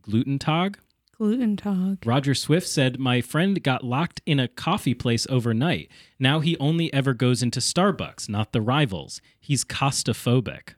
[0.00, 0.78] Gluten tag.
[1.16, 1.98] Gluten tog.
[2.04, 5.90] Roger Swift said, "My friend got locked in a coffee place overnight.
[6.18, 9.20] Now he only ever goes into Starbucks, not the rivals.
[9.38, 10.74] He's Costaphobic.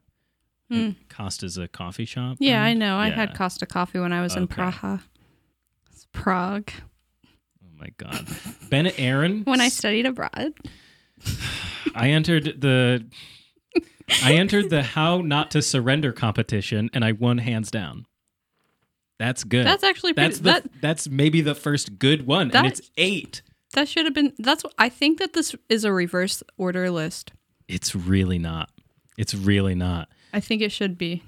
[0.70, 0.90] Hmm.
[1.08, 2.36] Costa's a coffee shop.
[2.40, 2.80] Yeah, I brand?
[2.80, 2.96] know.
[2.98, 4.56] I had Costa coffee when I was in Okay.
[4.62, 5.02] Praha.
[5.92, 6.70] It's Prague.
[7.24, 8.26] Oh my god,
[8.68, 9.42] Bennett Arron.
[9.44, 10.52] When I studied abroad.
[11.94, 13.06] I entered the
[14.22, 18.06] I entered the how not to surrender competition and I won hands down.
[19.18, 19.66] That's good.
[19.66, 20.28] That's actually pretty.
[20.28, 23.42] that's the, that that's maybe the first good one That- and it's 8.
[23.74, 24.32] that should have been.
[24.38, 24.64] That's.
[24.78, 27.32] I think that this is a reverse order list.
[27.68, 28.70] It's really not.
[29.16, 30.08] It's really not.
[30.32, 31.22] I think it should be.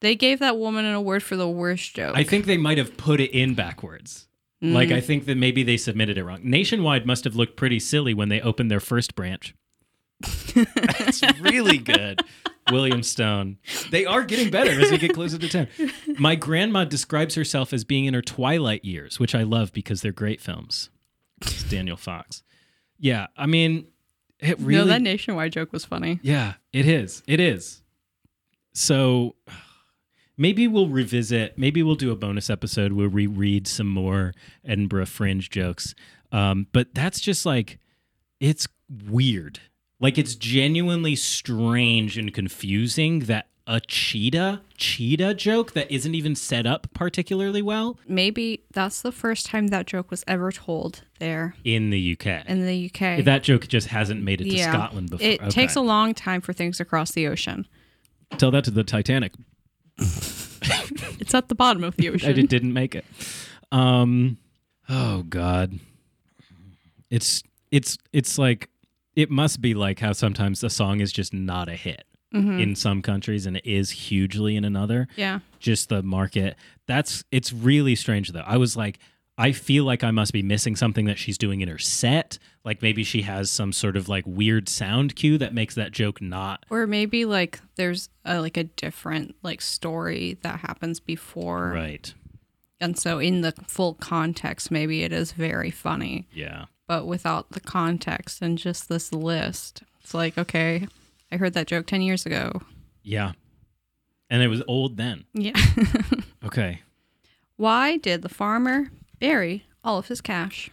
[0.00, 2.16] They gave that woman an award for the worst joke.
[2.16, 4.26] I think they might have put it in backwards.
[4.62, 4.72] Mm.
[4.74, 6.40] Like I think that maybe they submitted it wrong.
[6.42, 9.54] Nationwide must have looked pretty silly when they opened their first branch.
[10.54, 12.20] That's really good.
[12.70, 13.58] William Stone.
[13.90, 15.68] They are getting better as we get closer to 10.
[16.18, 20.12] My grandma describes herself as being in her twilight years, which I love because they're
[20.12, 20.90] great films.
[21.40, 22.42] It's Daniel Fox.
[22.98, 23.86] Yeah, I mean,
[24.40, 26.20] it really no, that nationwide joke was funny.
[26.22, 27.22] yeah, it is.
[27.26, 27.82] It is.
[28.72, 29.34] So
[30.36, 34.32] maybe we'll revisit, maybe we'll do a bonus episode where we read some more
[34.64, 35.94] Edinburgh Fringe jokes.
[36.30, 37.78] Um, but that's just like,
[38.40, 38.68] it's
[39.08, 39.60] weird.
[40.00, 46.66] Like, it's genuinely strange and confusing that a cheetah cheetah joke that isn't even set
[46.66, 51.90] up particularly well Maybe that's the first time that joke was ever told there in
[51.90, 52.46] the UK.
[52.48, 53.22] in the UK.
[53.26, 54.72] that joke just hasn't made it to yeah.
[54.72, 55.26] Scotland before.
[55.26, 55.50] It Okay.
[55.50, 57.66] takes a long time for things to cross the ocean.
[58.38, 59.32] Tell that to the Titanic.
[61.20, 62.34] It's at the bottom of the ocean.
[62.34, 63.04] did, didn't make it.
[63.70, 64.38] Um,
[64.88, 65.78] oh God,
[67.10, 68.70] it's it's it's like
[69.18, 72.60] it must be like how sometimes a song is just not a hit mm-hmm.
[72.60, 75.08] in some countries and it is hugely in another.
[75.16, 75.40] Yeah.
[75.58, 76.54] Just the market.
[76.86, 78.44] That's it's really strange though.
[78.46, 78.98] I was like.
[79.40, 82.40] I feel like I must be missing something that she's doing in her set.
[82.64, 86.20] Like maybe she has some sort of like weird sound cue that makes that joke
[86.20, 91.70] not Or maybe like there's a, like a different like story that happens before.
[91.70, 92.12] right.
[92.80, 96.26] And so in the full context, maybe it is very funny.
[96.32, 96.64] Yeah.
[96.88, 100.88] But without the context and just this list, it's like, okay,
[101.30, 102.62] I heard that joke 10 years ago.
[103.04, 103.32] Yeah.
[104.30, 105.24] And it was old then.
[105.34, 105.52] Yeah.
[106.44, 106.82] Okay.
[107.56, 110.70] Why did the farmer bury all of his cash?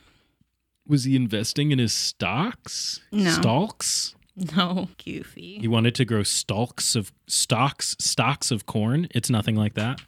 [0.88, 3.02] Was he investing in his stocks?
[3.12, 3.32] No.
[3.32, 4.16] Stalks?
[4.56, 4.90] No.
[5.04, 5.58] Goofy.
[5.60, 9.08] He wanted to grow stalks of stocks, stocks of corn.
[9.12, 10.00] It's nothing like that.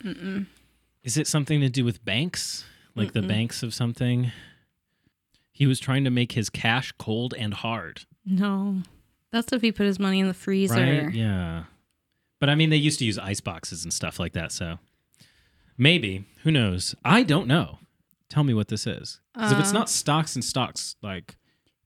[1.04, 2.64] Is it something to do with banks?
[2.96, 4.32] Like the banks of something?
[5.58, 8.02] He was trying to make his cash cold and hard.
[8.24, 8.84] No.
[9.32, 10.76] That's if he put his money in the freezer.
[10.76, 11.12] Right?
[11.12, 11.64] Yeah.
[12.40, 14.52] But I mean, they used to use ice boxes and stuff like that.
[14.52, 14.78] So
[15.78, 16.26] maybe.
[16.44, 16.94] Who knows?
[17.04, 17.80] I don't know.
[18.30, 19.20] Tell me what this is.
[19.36, 21.38] 'Cause if it's not uh, stocks and stocks, like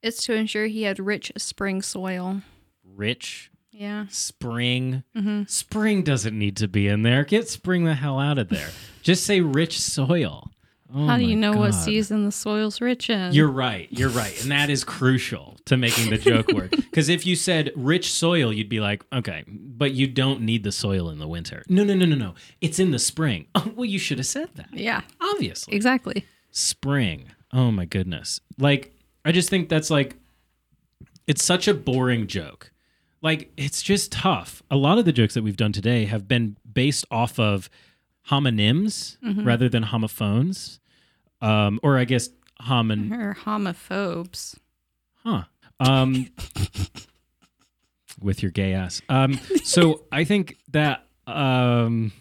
[0.01, 2.41] It's to ensure he had rich spring soil.
[2.83, 4.07] rich Yeah.
[4.09, 5.03] spring.
[5.15, 5.43] Mm-hmm.
[5.47, 7.23] Spring doesn't need to be in there.
[7.23, 8.69] Get spring the hell out of there.
[9.01, 10.51] Just say rich soil.
[10.93, 13.33] Oh How do you know what season the soil's rich in?
[13.33, 13.87] You're right.
[13.91, 14.41] You're right.
[14.41, 16.71] And that is crucial to making the joke work.
[16.91, 20.73] Because if you said rich soil, you'd be like, okay, but you don't need the
[20.73, 21.63] soil in the winter.
[21.69, 22.35] No, no, no, no, no.
[22.59, 23.47] It's in the spring.
[23.55, 24.67] Oh, well, you should have said that.
[24.73, 25.01] yeah.
[25.21, 25.73] Obviously.
[25.73, 26.25] Exactly.
[26.49, 27.27] Spring.
[27.53, 28.41] Oh my goodness.
[28.57, 30.17] Like, I just think that's like,
[31.27, 32.71] it's such a boring joke.
[33.21, 34.61] Like, it's just tough.
[34.69, 37.69] A lot of the jokes that we've done today have been based off of
[38.29, 39.45] homonyms mm-hmm.
[39.45, 40.80] rather than homophones.
[41.41, 42.29] Um, or I guess
[42.61, 44.55] homon, Or homophobes.
[45.23, 45.43] huh?
[45.79, 46.27] Um,
[48.21, 49.01] with your gay ass.
[49.09, 52.11] Um, so I think that um,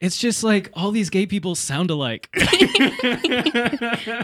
[0.00, 2.28] it's just like all these gay people sound alike.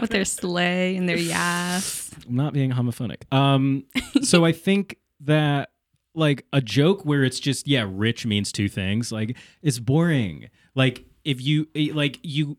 [0.01, 2.11] With their sleigh and their yas.
[2.27, 3.31] I'm not being homophonic.
[3.33, 3.85] Um,
[4.23, 5.69] so I think that
[6.15, 9.11] like a joke where it's just yeah, rich means two things.
[9.11, 10.49] Like it's boring.
[10.75, 12.57] Like if you eh, like you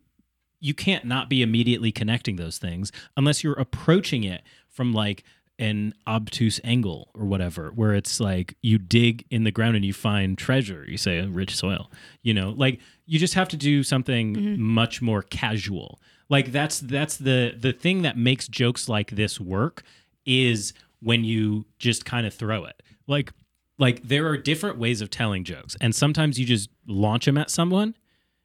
[0.61, 5.24] you can't not be immediately connecting those things unless you're approaching it from like
[5.59, 9.92] an obtuse angle or whatever where it's like you dig in the ground and you
[9.92, 11.90] find treasure you say rich soil
[12.22, 12.80] you know like
[13.11, 15.98] you just have to do something much more casual.
[16.28, 19.83] Like that's that's the the thing that makes jokes like this work
[20.24, 22.80] is when you just kind of throw it.
[23.09, 23.33] Like
[23.80, 27.50] like there are different ways of telling jokes and sometimes you just launch them at
[27.50, 27.96] someone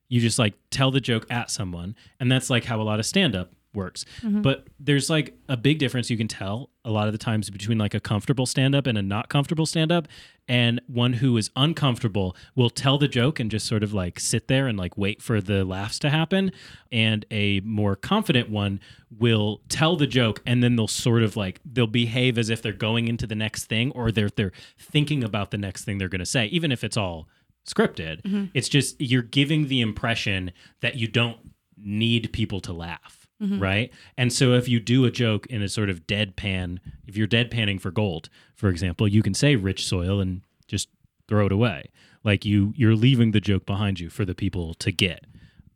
[0.09, 3.05] you just like tell the joke at someone and that's like how a lot of
[3.05, 4.41] stand up works mm-hmm.
[4.41, 7.77] but there's like a big difference you can tell a lot of the times between
[7.77, 10.07] like a comfortable stand up and a not comfortable stand up
[10.47, 14.47] and one who is uncomfortable will tell the joke and just sort of like sit
[14.47, 16.51] there and like wait for the laughs to happen
[16.91, 18.79] and a more confident one
[19.17, 22.73] will tell the joke and then they'll sort of like they'll behave as if they're
[22.73, 26.19] going into the next thing or they're they're thinking about the next thing they're going
[26.19, 27.27] to say even if it's all
[27.65, 28.49] scripted.
[28.53, 30.51] It's just you're giving the impression
[30.81, 31.37] that you don't
[31.77, 33.91] need people to laugh, right?
[34.17, 37.79] And so if you do a joke in a sort of deadpan, if you're deadpanning
[37.81, 40.89] for gold, for example, you can say rich soil and just
[41.27, 41.89] throw it away.
[42.23, 45.25] Like you you're leaving the joke behind you for the people to get.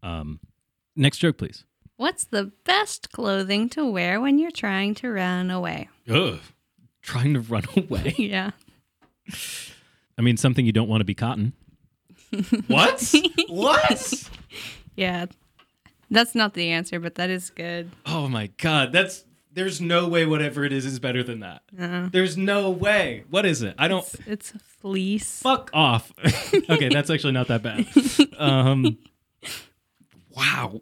[0.02, 0.39] Um,
[0.95, 1.65] next joke, please.
[1.97, 5.89] What's the best clothing to wear when you're trying to run away?
[6.10, 6.39] Ugh.
[7.02, 8.15] Trying to run away.
[8.17, 8.52] Yeah.
[10.17, 11.54] I mean, something you don't want to be cotton.
[12.67, 13.13] What?
[13.47, 14.29] what?
[14.95, 15.27] Yeah.
[16.11, 17.89] That's not the answer, but that is good.
[18.05, 19.23] Oh my god, that's
[19.53, 21.61] there's no way whatever it is is better than that.
[22.11, 23.23] There's no way.
[23.30, 23.75] What is it?
[23.77, 25.39] I don't It's fleece.
[25.41, 26.11] fuck off.
[26.69, 27.88] okay, that's actually not that bad.
[28.39, 28.97] Um
[30.36, 30.80] wow.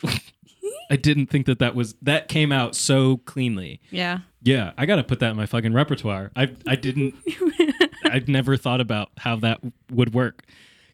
[0.89, 3.81] I didn't think that that was that came out so cleanly.
[3.91, 4.19] Yeah.
[4.41, 6.31] Yeah, I got to put that in my fucking repertoire.
[6.35, 7.15] I I didn't
[8.05, 9.59] I'd never thought about how that
[9.91, 10.43] would work.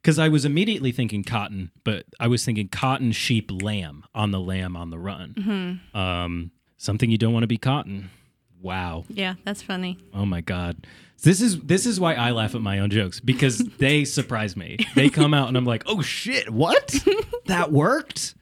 [0.03, 4.39] Cuz I was immediately thinking cotton, but I was thinking cotton, sheep, lamb on the
[4.39, 5.81] lamb on the run.
[5.93, 8.09] Um something you don't want to be cotton.
[8.61, 9.05] Wow.
[9.09, 9.97] Yeah, that's funny.
[10.13, 10.87] Oh my god.
[11.23, 14.77] This is this is why I laugh at my own jokes because they surprise me.
[14.95, 16.95] They come out and I'm like, "Oh shit, what?
[17.45, 18.35] that worked?"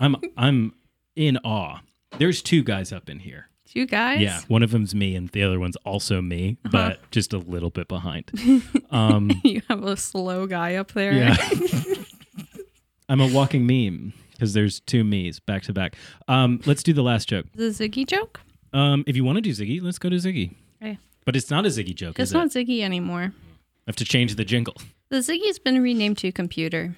[0.00, 0.74] I'm I'm
[1.16, 1.80] in awe.
[2.18, 3.48] There's two guys up in here.
[3.74, 4.20] You guys?
[4.20, 7.70] Yeah, one of them's me and the other one's also me, but just a little
[7.70, 8.30] bit behind.
[8.90, 11.12] Um you have a slow guy up there.
[11.14, 11.36] yeah.
[13.08, 15.96] I'm a walking meme because there's two me's back to back.
[16.28, 17.46] Um let's do the last joke.
[17.54, 18.40] The Ziggy joke?
[18.72, 20.54] Um if you want to do Ziggy, let's go to Ziggy.
[20.82, 20.98] Okay.
[21.24, 22.66] But it's not a Ziggy joke, It's not it?
[22.66, 23.32] Ziggy anymore.
[23.32, 24.76] I have to change the jingle.
[25.08, 26.94] The Ziggy's been renamed to computer.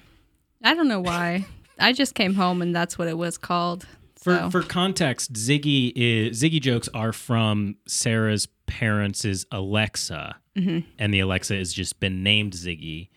[0.63, 1.45] I don't know why.
[1.79, 3.85] I just came home and that's what it was called.
[4.25, 10.79] For So for context, Ziggy is Ziggy jokes are from Sarah's parents' Alexa, Mm-hmm.
[10.97, 13.09] and the Alexa has just been named Ziggy.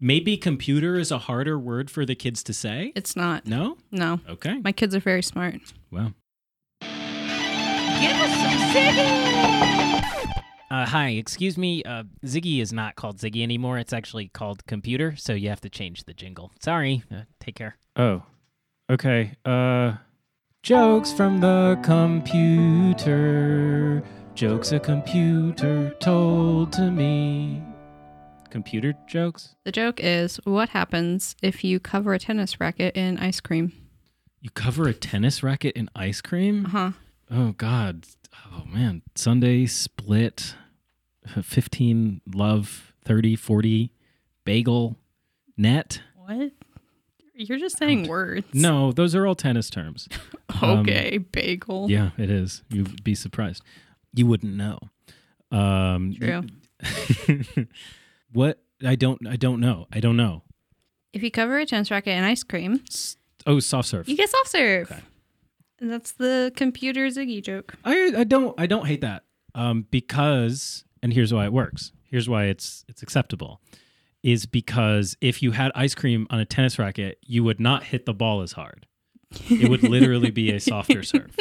[0.00, 2.92] Maybe computer is a harder word for the kids to say.
[2.96, 3.46] it's not.
[3.46, 4.20] No, No.
[4.26, 5.56] okay, My kids are very smart.
[5.90, 6.14] well,
[6.80, 10.04] Give us some Ziggy.
[10.70, 11.82] Uh, hi, excuse me.
[11.84, 13.76] Uh, Ziggy is not called Ziggy anymore.
[13.78, 16.52] It's actually called Computer, so you have to change the jingle.
[16.60, 17.02] Sorry.
[17.14, 17.76] Uh, take care.
[17.96, 18.22] oh,
[18.90, 19.32] okay.
[19.44, 19.96] Uh,
[20.64, 23.22] jokes from the computer.
[24.34, 27.62] Jokes a computer told to me.
[28.48, 29.56] Computer jokes.
[29.64, 33.74] The joke is what happens if you cover a tennis racket in ice cream?
[34.40, 36.64] You cover a tennis racket in ice cream.
[36.64, 36.92] Uh huh.
[37.30, 38.06] Oh God.
[38.50, 39.02] Oh man.
[39.14, 40.54] Sunday split
[41.42, 43.92] 15 love 30 40
[44.46, 44.96] bagel
[45.58, 46.00] net.
[46.16, 46.52] What?
[47.34, 48.46] You're just saying words.
[48.54, 50.08] No, those are all tennis terms.
[50.62, 51.90] Okay, bagel.
[51.90, 52.62] Yeah, it is.
[52.70, 53.62] You'd be surprised.
[54.14, 54.78] You wouldn't know.
[55.50, 56.42] Um True.
[58.32, 59.86] what I don't I don't know.
[59.92, 60.42] I don't know.
[61.12, 63.16] If you cover a tennis racket in ice cream, S-
[63.46, 64.08] Oh, soft serve.
[64.08, 64.90] you get soft serve.
[64.90, 65.00] Okay.
[65.80, 67.74] And that's the computer Ziggy joke.
[67.84, 69.24] I I don't I don't hate that.
[69.54, 71.92] Um because and here's why it works.
[72.04, 73.60] Here's why it's it's acceptable.
[74.24, 78.06] Is because if you had ice cream on a tennis racket, you would not hit
[78.06, 78.86] the ball as hard.
[79.50, 81.36] It would literally be a softer serve.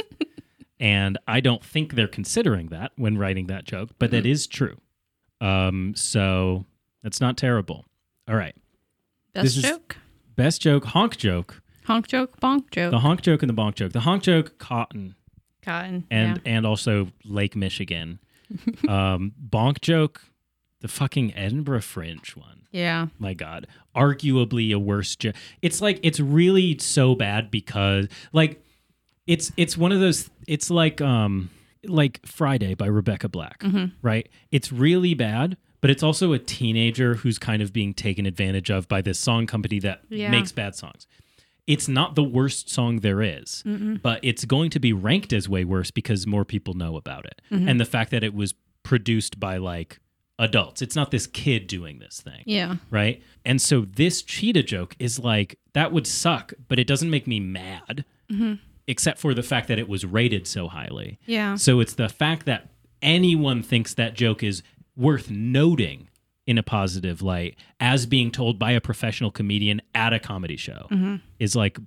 [0.81, 4.77] And I don't think they're considering that when writing that joke, but that is true.
[5.39, 6.65] Um so
[7.01, 7.85] that's not terrible.
[8.27, 8.55] All right.
[9.33, 9.97] Best This is- joke?
[10.35, 11.61] Best joke, honk joke.
[11.85, 12.91] Honk joke, bonk joke.
[12.91, 13.91] The honk joke and the bonk joke.
[13.93, 15.15] The honk joke, cotton.
[15.61, 16.05] Cotton.
[16.11, 16.51] and yeah.
[16.57, 18.19] and also Lake Michigan.
[18.89, 20.21] um, bonk joke,
[20.83, 22.67] the fucking Edinburgh Fringe one.
[22.71, 23.07] yeah.
[23.17, 23.65] My God,
[23.95, 25.17] arguably a worse.
[25.63, 28.61] It's like it's really so bad because like
[29.25, 30.29] it's it's one of those.
[30.47, 31.49] It's like um
[31.85, 33.63] like Friday by Rebecca Black,
[34.01, 34.29] right?
[34.51, 35.57] It's really bad.
[35.81, 39.47] But it's also a teenager who's kind of being taken advantage of by this song
[39.47, 40.29] company that Yeah.
[40.29, 41.07] makes bad songs
[41.65, 43.63] it's not the worst song there is,
[44.03, 47.41] but it's going to be ranked as way worse because more people know about it.
[47.51, 48.53] And the fact that it was
[48.83, 49.99] produced by like
[50.39, 50.81] adults.
[50.81, 52.75] It's not this kid doing this thing, Yeah.
[52.89, 53.21] right?
[53.45, 57.39] And so this cheetah joke is like that would suck, but it doesn't make me
[57.39, 58.05] mad.
[58.31, 58.53] Mm-hmm.
[58.85, 61.17] Except for the fact that it was rated so highly.
[61.25, 61.55] Yeah.
[61.55, 62.69] So it's the fact that
[63.01, 64.61] anyone thinks that joke is
[64.97, 66.09] worth noting
[66.45, 70.87] in a positive light as being told by a professional comedian at a comedy show
[70.91, 71.15] mm-hmm.
[71.39, 71.77] is like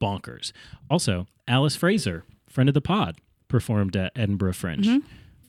[0.00, 0.52] bonkers.
[0.90, 4.86] Also, Alice Fraser, friend of the pod, performed at Edinburgh Fringe.
[4.86, 5.06] Mm-hmm.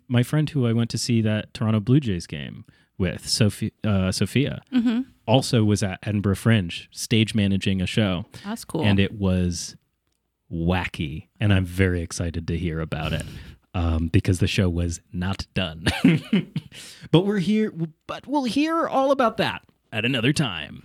[0.08, 2.66] My friend who I went to see that Toronto Blue Jays game
[2.98, 4.62] with, Sophie, uh, Sophia,
[5.28, 8.26] also was at Edinburgh Fringe, stage managing a show.
[8.46, 8.84] That's cool.
[8.84, 9.76] and it was
[10.50, 13.24] wacky and i'm very excited to hear about it
[13.74, 15.86] um, because the show was not done.
[17.12, 17.74] But we're here
[18.08, 20.84] but we'll hear all about that at another time.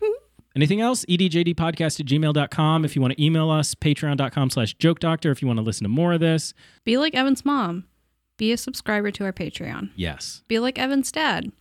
[0.55, 1.05] Anything else?
[1.07, 5.31] Edjdpodcast at gmail.com if you want to email us patreon.com slash joke doctor.
[5.31, 6.53] If you want to listen to more of this.
[6.85, 7.85] Be like Evan's mom.
[8.37, 9.91] Be a subscriber to our Patreon.
[9.97, 11.53] yes Be like Evan's dad.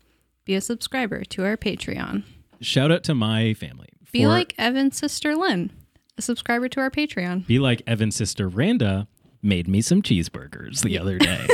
[0.45, 2.23] Be a subscriber to our Patreon.
[2.61, 5.71] shout out to my family Be for- like Evan's sister Lynn.
[6.17, 7.47] A subscriber to our Patreon.
[7.47, 9.07] be like evan's sister randa
[9.41, 11.47] made me some cheeseburgers the other day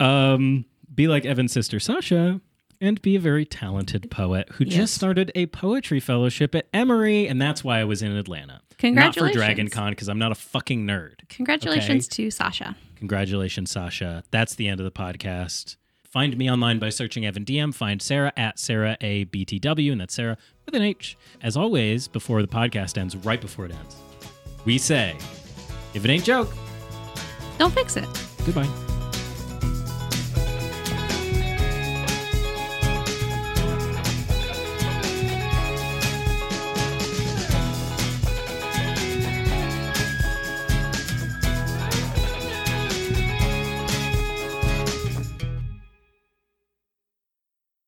[0.00, 2.40] um be like evan's sister sasha
[2.80, 4.74] and be a very talented poet who Yes.
[4.74, 8.60] just started a poetry fellowship at emory and that's why i was in atlanta not
[8.60, 9.36] for Congratulations.
[9.36, 12.76] dragon con because i'm not a fucking nerd Congratulations to Sasha.
[12.96, 14.24] Congratulations, Sasha.
[14.30, 15.76] That's the end of the podcast.
[16.04, 17.74] Find me online by searching Evan DM.
[17.74, 21.18] Find Sarah at Sarah A BTW, and that's Sarah with an H.
[21.42, 23.96] As always, before the podcast ends, right before it ends,
[24.64, 25.14] we say,
[25.92, 26.48] if it ain't joke,
[27.58, 28.08] Don't fix it.
[28.46, 28.95] goodbye.